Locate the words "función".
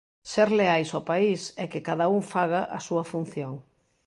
3.11-3.53